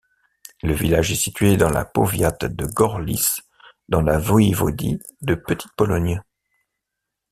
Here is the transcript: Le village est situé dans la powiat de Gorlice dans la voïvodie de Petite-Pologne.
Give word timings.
Le 0.63 0.73
village 0.73 1.11
est 1.11 1.15
situé 1.23 1.57
dans 1.57 1.69
la 1.69 1.85
powiat 1.85 2.31
de 2.41 2.65
Gorlice 2.65 3.39
dans 3.87 4.01
la 4.01 4.17
voïvodie 4.17 4.97
de 5.21 5.35
Petite-Pologne. 5.35 6.23